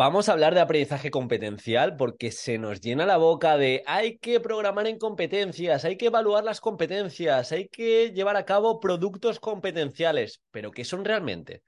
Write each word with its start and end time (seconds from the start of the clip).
Vamos 0.00 0.30
a 0.30 0.32
hablar 0.32 0.54
de 0.54 0.62
aprendizaje 0.62 1.10
competencial 1.10 1.94
porque 1.94 2.32
se 2.32 2.56
nos 2.56 2.80
llena 2.80 3.04
la 3.04 3.18
boca 3.18 3.58
de 3.58 3.82
hay 3.84 4.16
que 4.16 4.40
programar 4.40 4.86
en 4.86 4.96
competencias, 4.96 5.84
hay 5.84 5.98
que 5.98 6.06
evaluar 6.06 6.42
las 6.42 6.62
competencias, 6.62 7.52
hay 7.52 7.68
que 7.68 8.10
llevar 8.10 8.38
a 8.38 8.46
cabo 8.46 8.80
productos 8.80 9.40
competenciales. 9.40 10.40
¿Pero 10.52 10.70
qué 10.70 10.86
son 10.86 11.04
realmente? 11.04 11.62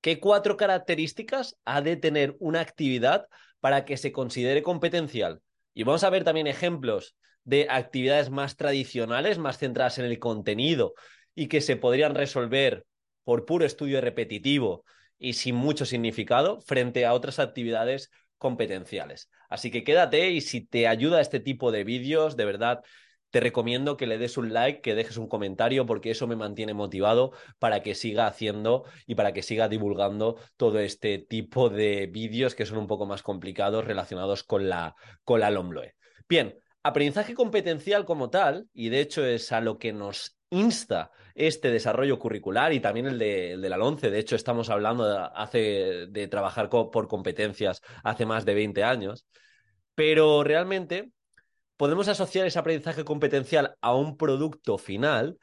¿Qué 0.00 0.18
cuatro 0.18 0.56
características 0.56 1.58
ha 1.66 1.82
de 1.82 1.96
tener 1.96 2.36
una 2.38 2.60
actividad 2.60 3.26
para 3.60 3.84
que 3.84 3.98
se 3.98 4.12
considere 4.12 4.62
competencial? 4.62 5.42
Y 5.74 5.82
vamos 5.82 6.04
a 6.04 6.10
ver 6.10 6.24
también 6.24 6.46
ejemplos 6.46 7.16
de 7.42 7.66
actividades 7.68 8.30
más 8.30 8.56
tradicionales, 8.56 9.36
más 9.36 9.58
centradas 9.58 9.98
en 9.98 10.06
el 10.06 10.18
contenido 10.18 10.94
y 11.34 11.48
que 11.48 11.60
se 11.60 11.76
podrían 11.76 12.14
resolver 12.14 12.86
por 13.24 13.44
puro 13.44 13.66
estudio 13.66 14.00
repetitivo 14.00 14.86
y 15.24 15.32
sin 15.32 15.54
mucho 15.54 15.86
significado 15.86 16.60
frente 16.60 17.06
a 17.06 17.14
otras 17.14 17.38
actividades 17.38 18.10
competenciales. 18.36 19.30
Así 19.48 19.70
que 19.70 19.82
quédate 19.82 20.30
y 20.30 20.42
si 20.42 20.66
te 20.66 20.86
ayuda 20.86 21.20
este 21.20 21.40
tipo 21.40 21.72
de 21.72 21.82
vídeos, 21.82 22.36
de 22.36 22.44
verdad, 22.44 22.82
te 23.30 23.40
recomiendo 23.40 23.96
que 23.96 24.06
le 24.06 24.18
des 24.18 24.36
un 24.36 24.52
like, 24.52 24.82
que 24.82 24.94
dejes 24.94 25.16
un 25.16 25.26
comentario, 25.26 25.86
porque 25.86 26.10
eso 26.10 26.26
me 26.26 26.36
mantiene 26.36 26.74
motivado 26.74 27.32
para 27.58 27.82
que 27.82 27.94
siga 27.94 28.26
haciendo 28.26 28.84
y 29.06 29.14
para 29.14 29.32
que 29.32 29.42
siga 29.42 29.68
divulgando 29.68 30.36
todo 30.56 30.78
este 30.78 31.18
tipo 31.18 31.70
de 31.70 32.06
vídeos 32.06 32.54
que 32.54 32.66
son 32.66 32.78
un 32.78 32.86
poco 32.86 33.06
más 33.06 33.22
complicados 33.22 33.86
relacionados 33.86 34.44
con 34.44 34.68
la, 34.68 34.94
con 35.24 35.40
la 35.40 35.50
LOMLOE. 35.50 35.94
Bien, 36.28 36.54
aprendizaje 36.82 37.34
competencial 37.34 38.04
como 38.04 38.28
tal, 38.28 38.68
y 38.74 38.90
de 38.90 39.00
hecho 39.00 39.24
es 39.24 39.50
a 39.52 39.60
lo 39.60 39.78
que 39.78 39.92
nos 39.92 40.36
insta 40.54 41.10
este 41.34 41.70
desarrollo 41.70 42.18
curricular 42.18 42.72
y 42.72 42.80
también 42.80 43.06
el 43.06 43.18
de, 43.18 43.56
la 43.56 43.76
LONCE. 43.76 44.10
De 44.10 44.18
hecho, 44.18 44.36
estamos 44.36 44.70
hablando 44.70 45.06
de, 45.06 45.28
hace, 45.34 46.06
de 46.08 46.28
trabajar 46.28 46.68
por 46.70 47.08
competencias 47.08 47.82
hace 48.02 48.26
más 48.26 48.44
de 48.44 48.54
20 48.54 48.84
años. 48.84 49.26
Pero 49.94 50.44
realmente 50.44 51.10
podemos 51.76 52.08
asociar 52.08 52.46
ese 52.46 52.58
aprendizaje 52.58 53.04
competencial 53.04 53.76
a 53.80 53.94
un 53.94 54.16
producto 54.16 54.78
final 54.78 55.38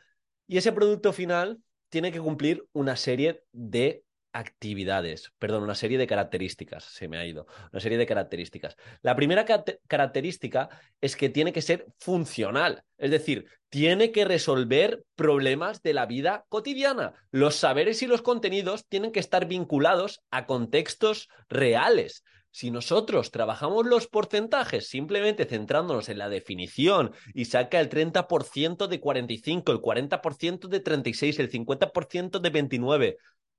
y 0.47 0.57
ese 0.57 0.71
producto 0.71 1.13
final 1.13 1.59
tiene 1.89 2.11
que 2.11 2.19
cumplir 2.19 2.65
una 2.73 2.95
serie 2.95 3.43
de 3.51 4.03
actividades, 4.33 5.31
perdón, 5.39 5.63
una 5.63 5.75
serie 5.75 5.97
de 5.97 6.07
características, 6.07 6.83
se 6.83 7.07
me 7.07 7.17
ha 7.17 7.25
ido, 7.25 7.47
una 7.71 7.79
serie 7.79 7.97
de 7.97 8.05
características. 8.05 8.75
La 9.01 9.15
primera 9.15 9.45
característica 9.87 10.69
es 11.01 11.15
que 11.15 11.29
tiene 11.29 11.53
que 11.53 11.61
ser 11.61 11.87
funcional, 11.99 12.83
es 12.97 13.11
decir, 13.11 13.45
tiene 13.69 14.11
que 14.11 14.25
resolver 14.25 15.03
problemas 15.15 15.81
de 15.81 15.93
la 15.93 16.05
vida 16.05 16.45
cotidiana. 16.49 17.13
Los 17.31 17.55
saberes 17.55 18.01
y 18.01 18.07
los 18.07 18.21
contenidos 18.21 18.85
tienen 18.87 19.11
que 19.11 19.19
estar 19.19 19.47
vinculados 19.47 20.21
a 20.29 20.45
contextos 20.45 21.29
reales. 21.49 22.23
Si 22.53 22.69
nosotros 22.69 23.31
trabajamos 23.31 23.85
los 23.85 24.07
porcentajes 24.07 24.89
simplemente 24.89 25.45
centrándonos 25.45 26.09
en 26.09 26.17
la 26.17 26.27
definición 26.27 27.13
y 27.33 27.45
saca 27.45 27.79
el 27.79 27.87
30% 27.87 28.87
de 28.87 28.99
45, 28.99 29.71
el 29.71 29.79
40% 29.79 30.67
de 30.67 30.79
36, 30.81 31.39
el 31.39 31.49
50% 31.49 32.39
de 32.39 32.49
29, 32.49 33.17
Mm, 33.17 33.50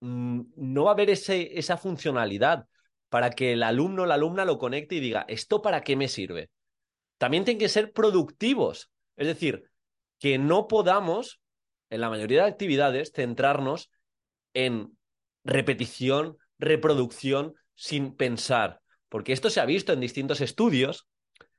no 0.00 0.84
va 0.84 0.90
a 0.90 0.94
haber 0.94 1.10
esa 1.10 1.76
funcionalidad 1.76 2.66
para 3.08 3.30
que 3.30 3.52
el 3.52 3.62
alumno 3.62 4.02
o 4.02 4.06
la 4.06 4.14
alumna 4.14 4.44
lo 4.44 4.58
conecte 4.58 4.96
y 4.96 5.00
diga, 5.00 5.24
¿esto 5.28 5.62
para 5.62 5.82
qué 5.82 5.96
me 5.96 6.08
sirve? 6.08 6.50
También 7.18 7.44
tienen 7.44 7.60
que 7.60 7.68
ser 7.68 7.92
productivos, 7.92 8.90
es 9.16 9.26
decir, 9.26 9.70
que 10.18 10.38
no 10.38 10.66
podamos, 10.66 11.40
en 11.90 12.00
la 12.00 12.10
mayoría 12.10 12.42
de 12.42 12.50
actividades, 12.50 13.12
centrarnos 13.14 13.90
en 14.54 14.96
repetición, 15.44 16.36
reproducción, 16.58 17.54
sin 17.74 18.14
pensar, 18.16 18.80
porque 19.08 19.32
esto 19.32 19.50
se 19.50 19.60
ha 19.60 19.66
visto 19.66 19.92
en 19.92 20.00
distintos 20.00 20.40
estudios, 20.40 21.06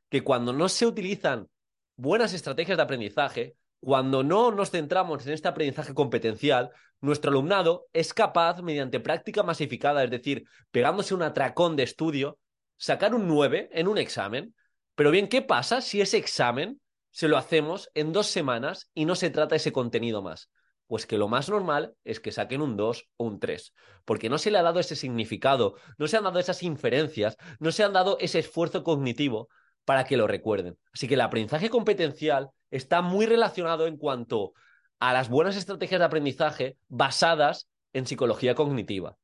que 0.10 0.24
cuando 0.24 0.54
no 0.54 0.70
se 0.70 0.86
utilizan 0.86 1.48
buenas 1.96 2.34
estrategias 2.34 2.78
de 2.78 2.84
aprendizaje, 2.84 3.56
cuando 3.80 4.24
no 4.24 4.52
nos 4.52 4.72
centramos 4.72 5.26
en 5.26 5.34
este 5.34 5.48
aprendizaje 5.48 5.94
competencial, 5.94 6.72
nuestro 7.00 7.30
alumnado 7.30 7.86
es 7.94 8.14
capaz, 8.14 8.62
mediante 8.62 9.00
práctica 9.00 9.44
masificada, 9.44 10.04
es 10.04 10.10
decir, 10.10 10.46
pegándose 10.72 11.14
un 11.14 11.22
atracón 11.22 11.76
de 11.76 11.84
estudio, 11.84 12.40
sacar 12.78 13.14
un 13.14 13.28
9 13.28 13.70
en 13.72 13.88
un 13.88 13.98
examen. 13.98 14.56
Pero 14.96 15.12
bien, 15.12 15.28
¿qué 15.28 15.42
pasa 15.42 15.82
si 15.82 16.02
ese 16.02 16.18
examen 16.18 16.82
se 17.12 17.28
lo 17.28 17.38
hacemos 17.38 17.90
en 17.94 18.14
dos 18.14 18.28
semanas 18.28 18.90
y 18.94 19.06
no 19.06 19.16
se 19.16 19.30
trata 19.30 19.56
ese 19.56 19.72
contenido 19.72 20.22
más? 20.22 20.50
Pues 20.88 21.06
que 21.06 21.18
lo 21.18 21.28
más 21.28 21.50
normal 21.50 21.94
es 22.04 22.20
que 22.20 22.32
saquen 22.32 22.62
un 22.62 22.78
2 22.78 23.10
o 23.18 23.26
un 23.26 23.40
3, 23.40 23.74
porque 24.06 24.30
no 24.30 24.38
se 24.38 24.52
le 24.52 24.58
ha 24.58 24.64
dado 24.64 24.80
ese 24.80 24.96
significado, 24.96 25.76
no 25.98 26.08
se 26.08 26.18
han 26.18 26.24
dado 26.24 26.40
esas 26.40 26.64
inferencias, 26.64 27.36
no 27.60 27.72
se 27.72 27.84
han 27.84 27.94
dado 27.94 28.18
ese 28.20 28.40
esfuerzo 28.40 28.84
cognitivo 28.84 29.50
para 29.86 30.06
que 30.06 30.18
lo 30.18 30.28
recuerden. 30.28 30.78
Así 30.94 31.08
que 31.08 31.14
el 31.14 31.22
aprendizaje 31.22 31.70
competencial 31.70 32.50
está 32.72 33.02
muy 33.02 33.26
relacionado 33.26 33.88
en 33.88 33.98
cuanto 33.98 34.54
a 35.00 35.14
las 35.14 35.30
buenas 35.30 35.56
estrategias 35.56 36.00
de 36.00 36.06
aprendizaje 36.06 36.78
basadas 36.88 37.68
en 37.94 38.06
psicología 38.06 38.56
cognitiva. 38.56 39.18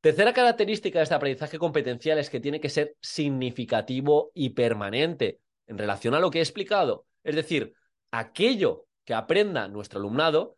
Tercera 0.00 0.32
característica 0.32 0.98
de 0.98 1.02
este 1.02 1.14
aprendizaje 1.14 1.58
competencial 1.58 2.18
es 2.18 2.30
que 2.30 2.40
tiene 2.40 2.60
que 2.60 2.68
ser 2.68 2.94
significativo 3.00 4.30
y 4.32 4.50
permanente 4.50 5.40
en 5.66 5.76
relación 5.76 6.14
a 6.14 6.20
lo 6.20 6.30
que 6.30 6.38
he 6.38 6.42
explicado. 6.42 7.06
Es 7.24 7.34
decir, 7.34 7.74
aquello 8.10 8.86
que 9.04 9.14
aprenda 9.14 9.66
nuestro 9.68 9.98
alumnado 9.98 10.54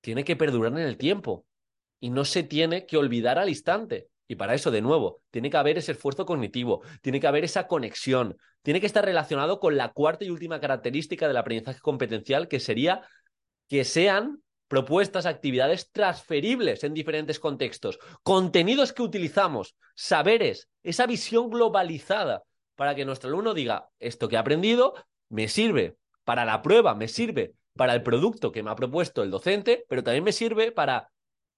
tiene 0.00 0.24
que 0.24 0.36
perdurar 0.36 0.72
en 0.72 0.78
el 0.86 0.96
tiempo 0.96 1.44
y 2.00 2.10
no 2.10 2.24
se 2.24 2.42
tiene 2.42 2.86
que 2.86 2.96
olvidar 2.96 3.38
al 3.38 3.48
instante. 3.48 4.08
Y 4.28 4.36
para 4.36 4.54
eso, 4.54 4.70
de 4.70 4.80
nuevo, 4.80 5.20
tiene 5.30 5.50
que 5.50 5.56
haber 5.56 5.78
ese 5.78 5.92
esfuerzo 5.92 6.24
cognitivo, 6.24 6.82
tiene 7.00 7.20
que 7.20 7.26
haber 7.26 7.44
esa 7.44 7.66
conexión, 7.66 8.36
tiene 8.62 8.80
que 8.80 8.86
estar 8.86 9.04
relacionado 9.04 9.60
con 9.60 9.76
la 9.76 9.92
cuarta 9.92 10.24
y 10.24 10.30
última 10.30 10.60
característica 10.60 11.28
del 11.28 11.36
aprendizaje 11.36 11.80
competencial, 11.80 12.48
que 12.48 12.60
sería 12.60 13.02
que 13.68 13.84
sean 13.84 14.42
propuestas, 14.68 15.26
actividades 15.26 15.90
transferibles 15.90 16.82
en 16.82 16.94
diferentes 16.94 17.38
contextos, 17.38 17.98
contenidos 18.22 18.94
que 18.94 19.02
utilizamos, 19.02 19.76
saberes, 19.94 20.70
esa 20.82 21.06
visión 21.06 21.50
globalizada 21.50 22.42
para 22.74 22.94
que 22.94 23.04
nuestro 23.04 23.28
alumno 23.28 23.52
diga, 23.52 23.90
esto 23.98 24.28
que 24.28 24.36
he 24.36 24.38
aprendido 24.38 24.94
me 25.28 25.48
sirve 25.48 25.96
para 26.24 26.44
la 26.44 26.62
prueba, 26.62 26.94
me 26.94 27.08
sirve 27.08 27.54
para 27.76 27.94
el 27.94 28.02
producto 28.02 28.50
que 28.52 28.62
me 28.62 28.70
ha 28.70 28.74
propuesto 28.74 29.22
el 29.22 29.30
docente, 29.30 29.84
pero 29.88 30.02
también 30.02 30.24
me 30.24 30.32
sirve 30.32 30.72
para 30.72 31.10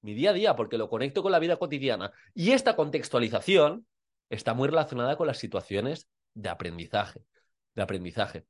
mi 0.04 0.12
día 0.12 0.31
a 0.31 0.34
día, 0.34 0.54
porque 0.54 0.76
lo 0.76 0.91
conecto 0.91 1.22
con 1.22 1.32
la 1.32 1.38
vida 1.38 1.56
cotidiana. 1.56 2.12
Y 2.34 2.53
esta 2.53 2.76
contextualización 2.76 3.87
está 4.28 4.53
muy 4.53 4.69
relacionada 4.69 5.16
con 5.16 5.26
las 5.26 5.38
situaciones 5.38 6.10
de 6.34 6.50
aprendizaje, 6.50 7.22
de 7.75 7.82
aprendizaje, 7.82 8.44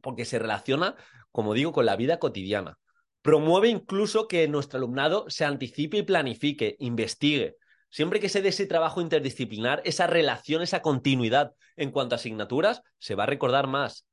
porque 0.00 0.24
se 0.24 0.38
relaciona, 0.38 0.96
como 1.30 1.52
digo, 1.52 1.72
con 1.72 1.84
la 1.84 1.94
vida 1.94 2.18
cotidiana. 2.18 2.78
Promueve 3.20 3.68
incluso 3.68 4.28
que 4.28 4.48
nuestro 4.48 4.78
alumnado 4.78 5.26
se 5.28 5.44
anticipe 5.44 5.98
y 5.98 6.02
planifique, 6.04 6.76
investigue. 6.78 7.56
Siempre 7.90 8.18
que 8.18 8.30
se 8.30 8.40
dé 8.40 8.48
ese 8.48 8.64
trabajo 8.64 9.02
interdisciplinar, 9.02 9.82
esa 9.84 10.06
relación, 10.06 10.62
esa 10.62 10.80
continuidad 10.80 11.52
en 11.76 11.90
cuanto 11.90 12.14
a 12.14 12.16
asignaturas, 12.16 12.80
se 12.96 13.14
va 13.14 13.24
a 13.24 13.26
recordar 13.26 13.66
más. 13.66 14.06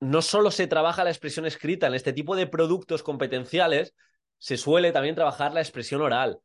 No 0.00 0.20
solo 0.20 0.50
se 0.50 0.66
trabaja 0.66 1.02
la 1.02 1.10
expresión 1.10 1.46
escrita 1.46 1.86
en 1.86 1.94
este 1.94 2.12
tipo 2.12 2.36
de 2.36 2.46
productos 2.46 3.02
competenciales, 3.02 3.94
se 4.40 4.56
suele 4.56 4.90
también 4.90 5.14
trabajar 5.14 5.54
la 5.54 5.60
expresión 5.60 6.00
oral. 6.00 6.40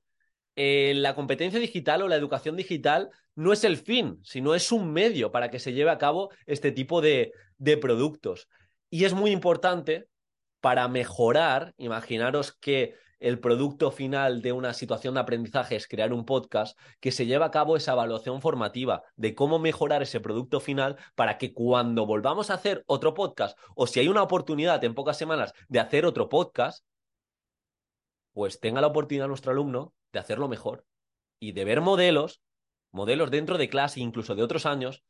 Eh, 0.55 0.93
la 0.95 1.15
competencia 1.15 1.59
digital 1.59 2.03
o 2.03 2.07
la 2.07 2.15
educación 2.15 2.55
digital 2.55 3.09
no 3.33 3.51
es 3.51 3.63
el 3.63 3.77
fin, 3.77 4.19
sino 4.23 4.53
es 4.53 4.71
un 4.71 4.93
medio 4.93 5.31
para 5.31 5.49
que 5.49 5.59
se 5.59 5.73
lleve 5.73 5.89
a 5.89 5.97
cabo 5.97 6.29
este 6.45 6.71
tipo 6.71 7.01
de, 7.01 7.31
de 7.57 7.77
productos. 7.77 8.47
Y 8.89 9.05
es 9.05 9.13
muy 9.13 9.31
importante 9.31 10.07
para 10.61 10.87
mejorar, 10.87 11.73
imaginaros 11.77 12.53
que 12.53 12.95
el 13.19 13.39
producto 13.39 13.91
final 13.91 14.41
de 14.41 14.51
una 14.51 14.73
situación 14.73 15.13
de 15.13 15.21
aprendizaje 15.21 15.75
es 15.75 15.87
crear 15.87 16.13
un 16.13 16.25
podcast, 16.25 16.77
que 16.99 17.11
se 17.11 17.25
lleve 17.25 17.45
a 17.45 17.51
cabo 17.51 17.77
esa 17.77 17.93
evaluación 17.93 18.41
formativa 18.41 19.03
de 19.15 19.35
cómo 19.35 19.57
mejorar 19.57 20.01
ese 20.01 20.19
producto 20.19 20.59
final 20.59 20.97
para 21.15 21.37
que 21.37 21.53
cuando 21.53 22.05
volvamos 22.05 22.49
a 22.49 22.55
hacer 22.55 22.83
otro 22.87 23.13
podcast 23.13 23.57
o 23.75 23.87
si 23.87 23.99
hay 23.99 24.09
una 24.09 24.23
oportunidad 24.23 24.83
en 24.83 24.95
pocas 24.95 25.17
semanas 25.17 25.53
de 25.69 25.79
hacer 25.79 26.05
otro 26.05 26.29
podcast, 26.29 26.85
pues 28.35 28.59
tenga 28.59 28.81
la 28.81 28.87
oportunidad 28.87 29.29
nuestro 29.29 29.53
alumno 29.53 29.93
de 30.11 30.19
hacerlo 30.19 30.49
mejor 30.49 30.85
y 31.39 31.53
de 31.53 31.63
ver 31.63 31.79
modelos, 31.79 32.41
modelos 32.91 33.31
dentro 33.31 33.57
de 33.57 33.69
clase, 33.69 34.01
incluso 34.01 34.35
de 34.35 34.43
otros 34.43 34.65
años, 34.65 35.05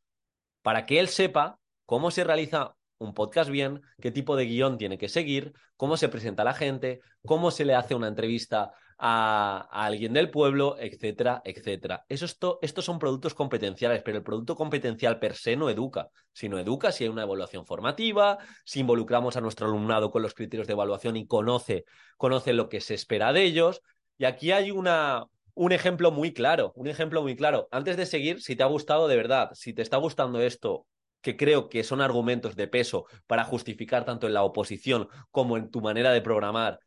para 0.61 0.85
que 0.85 0.99
él 0.99 1.07
sepa 1.07 1.57
cómo 1.87 2.11
se 2.11 2.23
realiza 2.23 2.75
un 2.99 3.15
podcast 3.15 3.49
bien, 3.49 3.81
qué 3.99 4.11
tipo 4.11 4.35
de 4.35 4.45
guion 4.45 4.77
tiene 4.77 4.99
que 4.99 5.09
seguir, 5.09 5.53
cómo 5.75 5.97
se 5.97 6.07
presenta 6.07 6.43
la 6.43 6.53
gente, 6.53 7.01
cómo 7.25 7.49
se 7.49 7.65
le 7.65 7.73
hace 7.73 7.95
una 7.95 8.07
entrevista 8.07 8.73
a, 8.97 9.67
alguien 9.71 10.13
del 10.13 10.29
pueblo, 10.29 10.77
etcétera, 10.79 11.41
etcétera. 11.43 12.05
Eso 12.09 12.25
esto, 12.25 12.59
estos 12.61 12.85
son 12.85 12.99
productos 12.99 13.33
competenciales, 13.33 14.01
pero 14.03 14.17
el 14.17 14.23
producto 14.23 14.55
competencial 14.55 15.19
per 15.19 15.35
se 15.35 15.55
no 15.55 15.69
educa. 15.69 16.09
Si 16.33 16.49
no 16.49 16.59
educa, 16.59 16.91
si 16.91 17.03
hay 17.03 17.09
una 17.09 17.23
evaluación 17.23 17.65
formativa, 17.65 18.37
si 18.63 18.81
involucramos 18.81 19.37
a 19.37 19.41
nuestro 19.41 19.67
alumnado 19.67 20.11
con 20.11 20.21
los 20.21 20.33
criterios 20.33 20.67
de 20.67 20.73
evaluación 20.73 21.17
y 21.17 21.27
conoce, 21.27 21.85
conoce 22.17 22.53
lo 22.53 22.69
que 22.69 22.81
se 22.81 22.93
espera 22.93 23.33
de 23.33 23.43
ellos. 23.43 23.81
Y 24.17 24.25
aquí 24.25 24.51
hay 24.51 24.71
una, 24.71 25.25
un 25.53 25.71
ejemplo 25.71 26.11
muy 26.11 26.33
claro, 26.33 26.71
un 26.75 26.87
ejemplo 26.87 27.21
muy 27.21 27.35
claro. 27.35 27.67
Antes 27.71 27.97
de 27.97 28.05
seguir, 28.05 28.41
si 28.41 28.55
te 28.55 28.63
ha 28.63 28.67
gustado 28.67 29.07
de 29.07 29.17
verdad, 29.17 29.51
si 29.53 29.73
te 29.73 29.81
está 29.81 29.97
gustando 29.97 30.41
esto, 30.41 30.85
que 31.21 31.35
creo 31.37 31.69
que 31.69 31.83
son 31.83 32.01
argumentos 32.01 32.55
de 32.55 32.67
peso 32.67 33.07
para 33.25 33.45
justificar 33.45 34.05
tanto 34.05 34.27
en 34.27 34.33
la 34.33 34.43
oposición 34.43 35.09
como 35.31 35.57
en 35.57 35.71
tu 35.71 35.81
manera 35.81 36.11
de 36.11 36.21
programar 36.21 36.79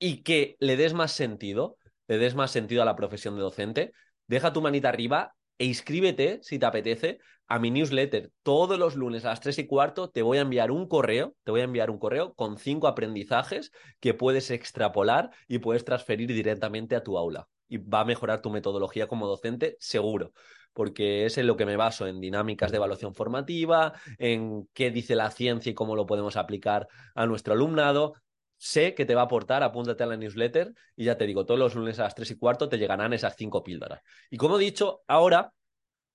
y 0.00 0.22
que 0.22 0.56
le 0.58 0.76
des 0.76 0.94
más 0.94 1.12
sentido, 1.12 1.76
le 2.08 2.18
des 2.18 2.34
más 2.34 2.50
sentido 2.50 2.82
a 2.82 2.84
la 2.84 2.96
profesión 2.96 3.36
de 3.36 3.42
docente, 3.42 3.92
deja 4.26 4.52
tu 4.52 4.62
manita 4.62 4.88
arriba 4.88 5.36
e 5.58 5.66
inscríbete, 5.66 6.40
si 6.42 6.58
te 6.58 6.66
apetece, 6.66 7.18
a 7.46 7.58
mi 7.58 7.70
newsletter. 7.70 8.32
Todos 8.42 8.78
los 8.78 8.96
lunes 8.96 9.24
a 9.24 9.28
las 9.28 9.40
3 9.40 9.58
y 9.58 9.66
cuarto 9.66 10.08
te 10.08 10.22
voy 10.22 10.38
a 10.38 10.40
enviar 10.40 10.70
un 10.70 10.88
correo, 10.88 11.36
te 11.44 11.50
voy 11.50 11.60
a 11.60 11.64
enviar 11.64 11.90
un 11.90 11.98
correo 11.98 12.34
con 12.34 12.56
cinco 12.56 12.88
aprendizajes 12.88 13.70
que 14.00 14.14
puedes 14.14 14.50
extrapolar 14.50 15.30
y 15.46 15.58
puedes 15.58 15.84
transferir 15.84 16.28
directamente 16.28 16.96
a 16.96 17.02
tu 17.02 17.18
aula. 17.18 17.48
Y 17.68 17.76
va 17.76 18.00
a 18.00 18.04
mejorar 18.04 18.40
tu 18.40 18.50
metodología 18.50 19.06
como 19.06 19.28
docente, 19.28 19.76
seguro 19.78 20.32
porque 20.72 21.26
es 21.26 21.36
en 21.36 21.46
lo 21.48 21.56
que 21.56 21.66
me 21.66 21.76
baso, 21.76 22.06
en 22.06 22.20
dinámicas 22.20 22.70
de 22.70 22.76
evaluación 22.76 23.14
formativa, 23.14 23.92
en 24.18 24.68
qué 24.72 24.90
dice 24.90 25.16
la 25.16 25.30
ciencia 25.30 25.70
y 25.70 25.74
cómo 25.74 25.96
lo 25.96 26.06
podemos 26.06 26.36
aplicar 26.36 26.86
a 27.14 27.26
nuestro 27.26 27.54
alumnado. 27.54 28.14
Sé 28.62 28.94
que 28.94 29.06
te 29.06 29.14
va 29.14 29.22
a 29.22 29.24
aportar, 29.24 29.62
apúntate 29.62 30.02
a 30.02 30.06
la 30.06 30.18
newsletter 30.18 30.74
y 30.94 31.04
ya 31.04 31.16
te 31.16 31.26
digo, 31.26 31.46
todos 31.46 31.58
los 31.58 31.74
lunes 31.74 31.98
a 31.98 32.02
las 32.02 32.14
tres 32.14 32.30
y 32.30 32.36
cuarto 32.36 32.68
te 32.68 32.76
llegarán 32.76 33.14
esas 33.14 33.34
cinco 33.34 33.64
píldoras. 33.64 34.02
Y 34.30 34.36
como 34.36 34.58
he 34.58 34.62
dicho, 34.62 35.00
ahora 35.08 35.54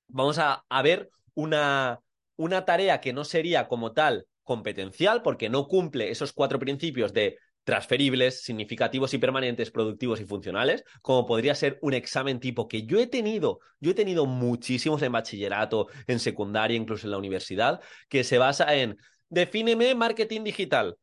vamos 0.08 0.38
a, 0.38 0.64
a 0.70 0.82
ver 0.84 1.10
una, 1.34 2.00
una 2.36 2.64
tarea 2.64 3.02
que 3.02 3.14
no 3.14 3.24
sería 3.24 3.68
como 3.68 3.94
tal 3.94 4.28
competencial, 4.44 5.24
porque 5.24 5.50
no 5.50 5.68
cumple 5.68 6.12
esos 6.12 6.34
cuatro 6.34 6.60
principios 6.60 7.14
de 7.14 7.40
transferibles, 7.64 8.44
significativos 8.44 9.16
y 9.16 9.18
permanentes, 9.18 9.72
productivos 9.72 10.22
y 10.22 10.26
funcionales, 10.26 10.84
como 11.02 11.26
podría 11.26 11.56
ser 11.56 11.80
un 11.82 11.96
examen 11.96 12.40
tipo 12.40 12.68
que 12.68 12.86
yo 12.86 13.00
he 13.00 13.08
tenido, 13.08 13.58
yo 13.80 13.90
he 13.90 13.96
tenido 13.96 14.28
muchísimos 14.28 15.02
en 15.02 15.14
bachillerato, 15.14 15.88
en 16.06 16.20
secundaria, 16.20 16.78
incluso 16.78 17.08
en 17.08 17.12
la 17.12 17.18
universidad, 17.18 17.82
que 18.08 18.24
se 18.24 18.38
basa 18.38 18.76
en 18.76 18.98
defíneme 19.30 19.96
marketing 19.96 20.44
digital, 20.44 20.96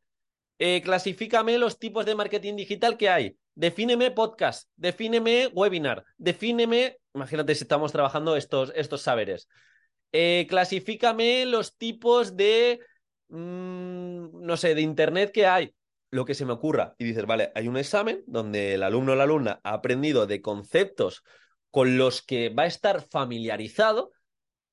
eh, 0.59 0.81
clasifícame 0.81 1.57
los 1.57 1.79
tipos 1.79 2.05
de 2.05 2.15
marketing 2.15 2.55
digital 2.55 2.97
que 2.97 3.09
hay, 3.09 3.37
defíneme 3.55 4.11
podcast, 4.11 4.69
defíneme 4.75 5.47
webinar, 5.47 6.05
defíneme, 6.17 6.97
imagínate 7.13 7.55
si 7.55 7.63
estamos 7.63 7.91
trabajando 7.91 8.35
estos, 8.35 8.71
estos 8.75 9.01
saberes, 9.01 9.47
eh, 10.13 10.45
clasifícame 10.47 11.45
los 11.45 11.75
tipos 11.75 12.37
de, 12.37 12.79
mm, 13.29 14.45
no 14.45 14.57
sé, 14.57 14.75
de 14.75 14.81
internet 14.81 15.31
que 15.31 15.47
hay. 15.47 15.75
Lo 16.11 16.25
que 16.25 16.35
se 16.35 16.45
me 16.45 16.53
ocurra. 16.53 16.93
Y 16.99 17.05
dices, 17.05 17.25
vale, 17.25 17.51
hay 17.55 17.67
un 17.67 17.75
examen 17.75 18.23
donde 18.27 18.75
el 18.75 18.83
alumno 18.83 19.13
o 19.13 19.15
la 19.15 19.23
alumna 19.23 19.59
ha 19.63 19.73
aprendido 19.73 20.27
de 20.27 20.43
conceptos 20.43 21.23
con 21.71 21.97
los 21.97 22.21
que 22.21 22.49
va 22.49 22.63
a 22.63 22.67
estar 22.67 23.01
familiarizado, 23.01 24.11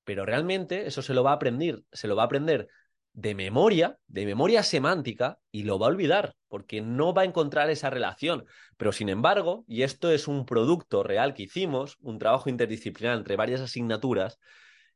pero 0.05 0.27
realmente 0.27 0.87
eso 0.87 1.01
se 1.01 1.15
lo 1.15 1.25
va 1.25 1.31
a 1.31 1.35
aprender, 1.37 1.83
se 1.93 2.09
lo 2.09 2.17
va 2.17 2.25
a 2.25 2.27
aprender 2.27 2.69
de 3.13 3.35
memoria, 3.35 3.99
de 4.07 4.27
memoria 4.27 4.63
semántica, 4.63 5.39
y 5.51 5.65
lo 5.65 5.79
va 5.79 5.87
a 5.87 5.91
olvidar, 5.91 6.35
porque 6.49 6.81
no 6.81 7.13
va 7.13 7.23
a 7.23 7.25
encontrar 7.25 7.71
esa 7.71 7.91
relación. 7.91 8.45
Pero 8.77 8.93
sin 8.93 9.09
embargo, 9.09 9.65
y 9.67 9.83
esto 9.83 10.11
es 10.11 10.29
un 10.29 10.47
producto 10.47 11.03
real 11.03 11.35
que 11.35 11.45
hicimos, 11.45 11.97
un 12.01 12.19
trabajo 12.19 12.49
interdisciplinar 12.49 13.17
entre 13.17 13.37
varias 13.37 13.61
asignaturas, 13.61 14.39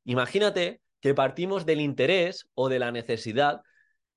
imagínate 0.04 0.80
que 1.00 1.14
partimos 1.14 1.66
del 1.66 1.80
interés 1.80 2.48
o 2.54 2.68
de 2.68 2.78
la 2.78 2.90
necesidad 2.92 3.60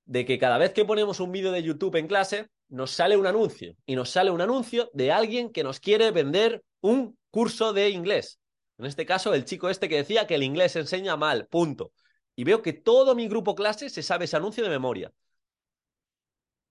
de 0.05 0.25
que 0.25 0.39
cada 0.39 0.57
vez 0.57 0.71
que 0.73 0.85
ponemos 0.85 1.19
un 1.19 1.31
vídeo 1.31 1.51
de 1.51 1.63
YouTube 1.63 1.97
en 1.97 2.07
clase, 2.07 2.47
nos 2.69 2.91
sale 2.91 3.17
un 3.17 3.27
anuncio 3.27 3.75
y 3.85 3.95
nos 3.95 4.09
sale 4.09 4.31
un 4.31 4.41
anuncio 4.41 4.89
de 4.93 5.11
alguien 5.11 5.51
que 5.51 5.63
nos 5.63 5.79
quiere 5.79 6.11
vender 6.11 6.63
un 6.81 7.17
curso 7.29 7.73
de 7.73 7.89
inglés. 7.89 8.39
En 8.77 8.85
este 8.85 9.05
caso, 9.05 9.33
el 9.33 9.45
chico 9.45 9.69
este 9.69 9.89
que 9.89 9.97
decía 9.97 10.27
que 10.27 10.35
el 10.35 10.43
inglés 10.43 10.73
se 10.73 10.79
enseña 10.79 11.17
mal, 11.17 11.47
punto. 11.47 11.91
Y 12.37 12.45
veo 12.45 12.61
que 12.61 12.71
todo 12.71 13.15
mi 13.15 13.27
grupo 13.27 13.53
clase 13.55 13.89
se 13.89 14.01
sabe 14.03 14.25
ese 14.25 14.37
anuncio 14.37 14.63
de 14.63 14.69
memoria. 14.69 15.11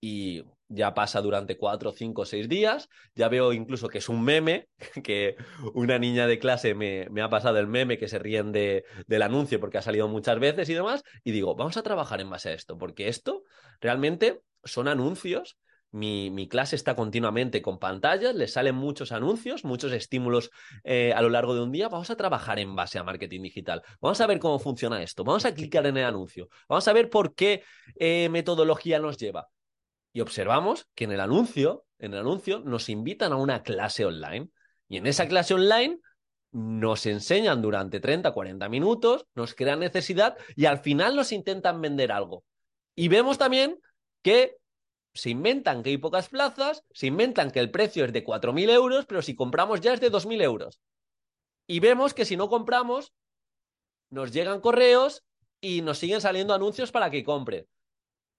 Y 0.01 0.43
ya 0.69 0.93
pasa 0.93 1.21
durante 1.21 1.57
cuatro, 1.57 1.91
cinco, 1.91 2.25
seis 2.25 2.47
días. 2.47 2.89
Ya 3.15 3.29
veo 3.29 3.53
incluso 3.53 3.89
que 3.89 3.97
es 3.97 4.09
un 4.09 4.23
meme, 4.23 4.69
que 5.03 5.35
una 5.73 5.99
niña 5.99 6.27
de 6.27 6.39
clase 6.39 6.73
me, 6.75 7.07
me 7.09 7.21
ha 7.21 7.29
pasado 7.29 7.57
el 7.59 7.67
meme 7.67 7.97
que 7.97 8.07
se 8.07 8.19
ríen 8.19 8.51
de, 8.51 8.85
del 9.07 9.21
anuncio 9.21 9.59
porque 9.59 9.77
ha 9.77 9.81
salido 9.81 10.07
muchas 10.07 10.39
veces 10.39 10.69
y 10.69 10.73
demás. 10.73 11.03
Y 11.23 11.31
digo, 11.31 11.55
vamos 11.55 11.77
a 11.77 11.83
trabajar 11.83 12.21
en 12.21 12.29
base 12.29 12.49
a 12.49 12.53
esto, 12.53 12.77
porque 12.77 13.07
esto 13.07 13.43
realmente 13.81 14.41
son 14.63 14.87
anuncios. 14.87 15.57
Mi, 15.97 16.47
clase 16.47 16.75
está 16.75 16.95
continuamente 16.95 17.61
con 17.61 17.79
pantallas, 17.79 18.35
le 18.35 18.47
salen 18.47 18.75
muchos 18.75 19.11
anuncios, 19.11 19.65
muchos 19.65 19.91
estímulos 19.91 20.51
eh, 20.83 21.11
a 21.13 21.21
lo 21.21 21.29
largo 21.29 21.55
de 21.55 21.61
un 21.61 21.71
día. 21.71 21.89
Vamos 21.89 22.09
a 22.09 22.15
trabajar 22.15 22.59
en 22.59 22.75
base 22.75 22.99
a 22.99 23.03
marketing 23.03 23.41
digital. 23.41 23.81
Vamos 23.99 24.21
a 24.21 24.27
ver 24.27 24.39
cómo 24.39 24.59
funciona 24.59 25.01
esto. 25.01 25.23
Vamos 25.23 25.45
a 25.45 25.53
clicar 25.53 25.85
en 25.87 25.97
el 25.97 26.05
anuncio. 26.05 26.49
Vamos 26.69 26.87
a 26.87 26.93
ver 26.93 27.09
por 27.09 27.33
qué 27.33 27.63
eh, 27.95 28.29
metodología 28.29 28.99
nos 28.99 29.17
lleva 29.17 29.49
y 30.13 30.21
observamos 30.21 30.87
que 30.93 31.05
en 31.05 31.11
el 31.11 31.19
anuncio, 31.19 31.85
en 31.99 32.13
el 32.13 32.19
anuncio 32.19 32.59
nos 32.59 32.89
invitan 32.89 33.33
a 33.33 33.35
una 33.35 33.63
clase 33.63 34.05
online 34.05 34.49
y 34.87 34.97
en 34.97 35.07
esa 35.07 35.27
clase 35.27 35.53
online 35.53 35.99
nos 36.51 37.05
enseñan 37.05 37.61
durante 37.61 37.99
30, 37.99 38.31
40 38.31 38.69
minutos, 38.69 39.25
nos 39.35 39.53
crean 39.53 39.79
necesidad 39.79 40.37
y 40.55 40.65
al 40.65 40.79
final 40.79 41.15
nos 41.15 41.31
intentan 41.31 41.81
vender 41.81 42.11
algo. 42.11 42.43
Y 42.95 43.09
vemos 43.09 43.37
también 43.37 43.79
que 44.21 44.57
se 45.17 45.29
inventan 45.29 45.83
que 45.83 45.89
hay 45.89 45.97
pocas 45.97 46.29
plazas, 46.29 46.83
se 46.91 47.07
inventan 47.07 47.51
que 47.51 47.59
el 47.59 47.71
precio 47.71 48.05
es 48.05 48.13
de 48.13 48.23
4.000 48.23 48.69
euros, 48.69 49.05
pero 49.05 49.21
si 49.21 49.35
compramos 49.35 49.81
ya 49.81 49.93
es 49.93 49.99
de 49.99 50.11
2.000 50.11 50.41
euros. 50.41 50.79
Y 51.65 51.79
vemos 51.79 52.13
que 52.13 52.25
si 52.25 52.37
no 52.37 52.49
compramos, 52.49 53.13
nos 54.09 54.31
llegan 54.31 54.61
correos 54.61 55.25
y 55.59 55.81
nos 55.81 55.97
siguen 55.97 56.21
saliendo 56.21 56.53
anuncios 56.53 56.91
para 56.91 57.09
que 57.09 57.23
compre. 57.23 57.67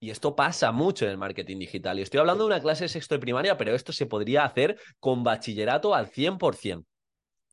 Y 0.00 0.11
esto 0.11 0.37
pasa 0.37 0.70
mucho 0.70 1.04
en 1.04 1.11
el 1.11 1.18
marketing 1.18 1.58
digital. 1.58 1.99
Y 1.99 2.02
estoy 2.02 2.20
hablando 2.20 2.44
de 2.44 2.54
una 2.54 2.62
clase 2.62 2.85
de 2.85 2.88
sexto 2.88 3.16
de 3.16 3.20
primaria, 3.20 3.56
pero 3.56 3.75
esto 3.75 3.92
se 3.92 4.06
podría 4.06 4.44
hacer 4.44 4.80
con 5.00 5.25
bachillerato 5.25 5.94
al 5.94 6.11
100%. 6.11 6.85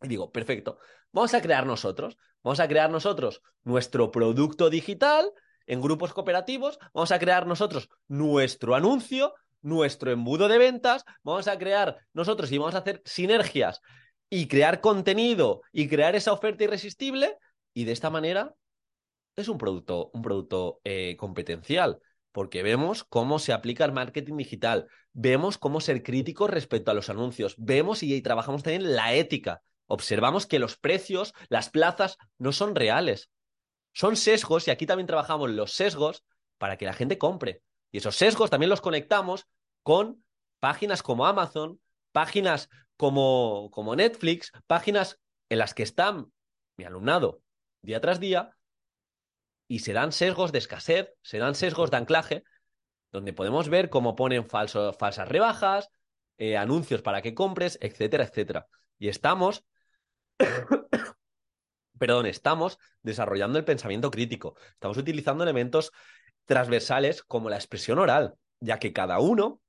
Y 0.03 0.07
digo, 0.07 0.31
perfecto, 0.31 0.77
vamos 1.11 1.33
a 1.33 1.41
crear 1.41 1.65
nosotros, 1.65 2.17
vamos 2.43 2.59
a 2.59 2.67
crear 2.67 2.91
nosotros 2.91 3.41
nuestro 3.63 4.11
producto 4.11 4.69
digital 4.69 5.31
en 5.67 5.81
grupos 5.81 6.13
cooperativos, 6.13 6.79
vamos 6.93 7.11
a 7.11 7.19
crear 7.19 7.47
nosotros 7.47 7.89
nuestro 8.07 8.75
anuncio, 8.75 9.33
nuestro 9.61 10.11
embudo 10.11 10.47
de 10.47 10.57
ventas, 10.57 11.05
vamos 11.23 11.47
a 11.47 11.57
crear 11.57 11.99
nosotros 12.13 12.51
y 12.51 12.57
vamos 12.57 12.75
a 12.75 12.79
hacer 12.79 13.01
sinergias 13.05 13.81
y 14.29 14.47
crear 14.47 14.81
contenido 14.81 15.61
y 15.71 15.87
crear 15.87 16.15
esa 16.15 16.33
oferta 16.33 16.63
irresistible 16.63 17.37
y 17.73 17.85
de 17.85 17.91
esta 17.91 18.09
manera 18.09 18.53
es 19.35 19.49
un 19.49 19.57
producto, 19.57 20.11
un 20.13 20.21
producto 20.21 20.79
eh, 20.83 21.15
competencial 21.17 21.99
porque 22.35 22.63
vemos 22.63 23.05
cómo 23.05 23.39
se 23.39 23.53
aplica 23.53 23.85
el 23.85 23.93
marketing 23.93 24.35
digital, 24.35 24.87
vemos 25.13 25.57
cómo 25.57 25.79
ser 25.79 26.03
críticos 26.03 26.49
respecto 26.49 26.91
a 26.91 26.93
los 26.93 27.09
anuncios, 27.09 27.55
vemos 27.57 28.03
y 28.03 28.21
trabajamos 28.21 28.61
también 28.61 28.93
la 28.93 29.13
ética. 29.13 29.61
Observamos 29.87 30.45
que 30.45 30.59
los 30.59 30.75
precios, 30.75 31.33
las 31.47 31.69
plazas, 31.69 32.17
no 32.37 32.51
son 32.51 32.75
reales. 32.75 33.29
Son 33.95 34.17
sesgos 34.17 34.67
y 34.67 34.71
aquí 34.71 34.85
también 34.85 35.07
trabajamos 35.07 35.49
los 35.49 35.71
sesgos 35.71 36.25
para 36.57 36.77
que 36.77 36.85
la 36.85 36.93
gente 36.93 37.17
compre. 37.17 37.63
Y 37.91 37.99
esos 37.99 38.17
sesgos 38.17 38.49
también 38.49 38.69
los 38.69 38.81
conectamos 38.81 39.47
con 39.83 40.25
páginas 40.59 41.01
como 41.01 41.25
Amazon, 41.25 41.79
páginas 42.11 42.69
como, 42.97 43.69
como 43.71 43.95
Netflix, 43.95 44.51
páginas 44.67 45.21
en 45.47 45.59
las 45.59 45.73
que 45.73 45.83
están 45.83 46.33
mi 46.75 46.83
alumnado 46.83 47.41
día 47.81 48.01
tras 48.01 48.19
día 48.19 48.57
y 49.67 49.79
se 49.79 49.93
dan 49.93 50.11
sesgos 50.11 50.51
de 50.51 50.57
escasez, 50.57 51.13
se 51.21 51.37
dan 51.37 51.55
sesgos 51.55 51.89
de 51.89 51.97
anclaje, 51.97 52.43
donde 53.13 53.31
podemos 53.31 53.69
ver 53.69 53.89
cómo 53.89 54.15
ponen 54.15 54.45
falsas 54.49 55.29
rebajas, 55.29 55.89
eh, 56.37 56.57
anuncios 56.57 57.01
para 57.01 57.21
que 57.21 57.33
compres, 57.33 57.77
etcétera, 57.81 58.25
etcétera. 58.25 58.67
Y 58.99 59.07
estamos, 59.07 59.63
perdón, 61.97 62.25
estamos 62.25 62.77
desarrollando 63.01 63.57
el 63.57 63.65
pensamiento 63.65 64.11
crítico, 64.11 64.55
estamos 64.73 64.97
utilizando 64.97 65.43
elementos 65.43 65.91
transversales 66.45 67.23
como 67.23 67.49
la 67.49 67.55
expresión 67.55 67.99
oral, 67.99 68.35
ya 68.59 68.79
que 68.79 68.93
cada 68.93 69.19
uno 69.19 69.61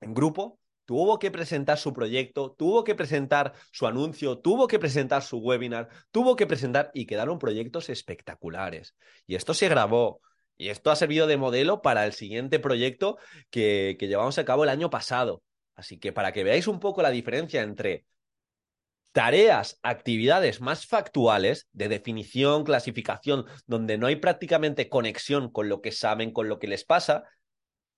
en 0.00 0.14
grupo 0.14 0.58
tuvo 0.84 1.18
que 1.18 1.30
presentar 1.30 1.78
su 1.78 1.92
proyecto, 1.92 2.54
tuvo 2.56 2.84
que 2.84 2.94
presentar 2.94 3.52
su 3.72 3.86
anuncio, 3.86 4.38
tuvo 4.38 4.68
que 4.68 4.78
presentar 4.78 5.22
su 5.22 5.38
webinar, 5.38 5.88
tuvo 6.10 6.36
que 6.36 6.46
presentar 6.46 6.90
y 6.94 7.06
quedaron 7.06 7.38
proyectos 7.38 7.90
espectaculares. 7.90 8.94
Y 9.26 9.34
esto 9.34 9.52
se 9.52 9.68
grabó. 9.68 10.20
Y 10.58 10.68
esto 10.70 10.90
ha 10.90 10.96
servido 10.96 11.26
de 11.26 11.36
modelo 11.36 11.82
para 11.82 12.06
el 12.06 12.14
siguiente 12.14 12.58
proyecto 12.58 13.18
que, 13.50 13.96
que 13.98 14.08
llevamos 14.08 14.38
a 14.38 14.44
cabo 14.46 14.64
el 14.64 14.70
año 14.70 14.88
pasado. 14.88 15.42
Así 15.74 15.98
que 15.98 16.12
para 16.12 16.32
que 16.32 16.44
veáis 16.44 16.66
un 16.66 16.80
poco 16.80 17.02
la 17.02 17.10
diferencia 17.10 17.60
entre 17.60 18.06
tareas, 19.16 19.78
actividades 19.82 20.60
más 20.60 20.84
factuales 20.84 21.68
de 21.72 21.88
definición, 21.88 22.64
clasificación, 22.64 23.46
donde 23.66 23.96
no 23.96 24.08
hay 24.08 24.16
prácticamente 24.16 24.90
conexión 24.90 25.50
con 25.50 25.70
lo 25.70 25.80
que 25.80 25.90
saben, 25.90 26.32
con 26.32 26.50
lo 26.50 26.58
que 26.58 26.66
les 26.66 26.84
pasa, 26.84 27.24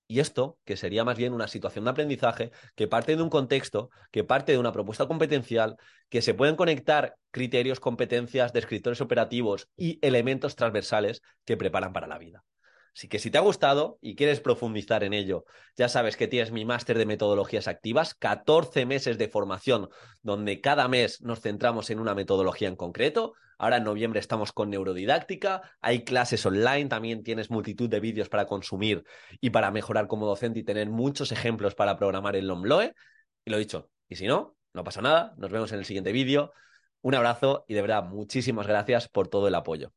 y 0.07 0.21
esto, 0.21 0.59
que 0.65 0.77
sería 0.77 1.03
más 1.03 1.19
bien 1.19 1.33
una 1.33 1.49
situación 1.49 1.87
de 1.87 1.91
aprendizaje, 1.91 2.53
que 2.77 2.87
parte 2.87 3.17
de 3.17 3.23
un 3.25 3.31
contexto, 3.31 3.91
que 4.13 4.23
parte 4.23 4.53
de 4.53 4.59
una 4.59 4.71
propuesta 4.71 5.09
competencial, 5.09 5.75
que 6.09 6.23
se 6.23 6.35
pueden 6.35 6.55
conectar 6.55 7.17
criterios, 7.33 7.81
competencias, 7.81 8.53
descriptores 8.53 9.01
operativos 9.01 9.69
y 9.77 9.99
elementos 10.03 10.55
transversales 10.55 11.21
que 11.45 11.57
preparan 11.57 11.93
para 11.93 12.07
la 12.07 12.19
vida. 12.19 12.45
Así 12.99 13.07
que 13.07 13.21
si 13.21 13.31
te 13.31 13.39
ha 13.39 13.43
gustado 13.43 14.01
y 14.03 14.17
quieres 14.17 14.41
profundizar 14.41 15.05
en 15.05 15.13
ello, 15.13 15.45
ya 15.77 15.89
sabes 15.89 16.17
que 16.17 16.27
tienes 16.27 16.51
mi 16.51 16.65
máster 16.65 16.99
de 16.99 17.07
metodologías 17.07 17.69
activas, 17.69 18.13
14 18.15 18.87
meses 18.87 19.19
de 19.19 19.29
formación 19.29 19.89
donde 20.23 20.61
cada 20.61 20.89
mes 20.89 21.23
nos 21.23 21.41
centramos 21.41 21.91
en 21.91 22.01
una 22.01 22.17
metodología 22.17 22.67
en 22.67 22.75
concreto. 22.75 23.35
Ahora 23.57 23.77
en 23.77 23.85
noviembre 23.85 24.19
estamos 24.19 24.53
con 24.53 24.71
neurodidáctica, 24.71 25.63
hay 25.81 26.03
clases 26.03 26.45
online, 26.45 26.87
también 26.87 27.23
tienes 27.23 27.53
multitud 27.53 27.89
de 27.89 28.01
vídeos 28.01 28.29
para 28.29 28.47
consumir 28.47 29.05
y 29.41 29.51
para 29.51 29.71
mejorar 29.71 30.09
como 30.09 30.27
docente 30.27 30.59
y 30.59 30.65
tener 30.65 30.91
muchos 30.91 31.31
ejemplos 31.31 31.77
para 31.77 31.97
programar 31.97 32.35
en 32.35 32.49
Lombloe. 32.49 32.95
Y 33.45 33.51
lo 33.53 33.59
dicho, 33.59 33.93
y 34.09 34.17
si 34.17 34.27
no, 34.27 34.57
no 34.75 34.83
pasa 34.83 35.03
nada, 35.03 35.35
nos 35.37 35.53
vemos 35.53 35.71
en 35.71 35.79
el 35.79 35.85
siguiente 35.85 36.11
vídeo. 36.11 36.51
Un 37.03 37.15
abrazo 37.15 37.65
y 37.69 37.75
de 37.75 37.81
verdad 37.83 38.03
muchísimas 38.03 38.67
gracias 38.67 39.07
por 39.07 39.29
todo 39.29 39.47
el 39.47 39.55
apoyo. 39.55 39.93